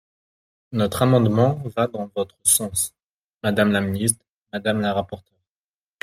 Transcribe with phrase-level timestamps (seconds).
[0.71, 2.95] Notre amendement va dans votre sens,
[3.43, 5.37] madame la ministre, madame la rapporteure.